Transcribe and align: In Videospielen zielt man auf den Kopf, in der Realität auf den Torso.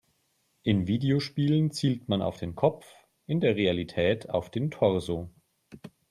In 0.63 0.87
Videospielen 0.87 1.69
zielt 1.69 2.09
man 2.09 2.23
auf 2.23 2.39
den 2.39 2.55
Kopf, 2.55 2.91
in 3.27 3.39
der 3.39 3.55
Realität 3.55 4.31
auf 4.31 4.49
den 4.49 4.71
Torso. 4.71 5.29